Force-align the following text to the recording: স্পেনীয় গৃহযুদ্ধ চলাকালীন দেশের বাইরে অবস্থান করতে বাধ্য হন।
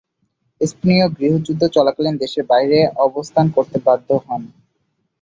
স্পেনীয় 0.61 1.05
গৃহযুদ্ধ 1.17 1.61
চলাকালীন 1.75 2.15
দেশের 2.17 2.43
বাইরে 2.45 2.77
অবস্থান 3.05 3.45
করতে 3.55 3.77
বাধ্য 3.85 4.09
হন। 4.25 4.41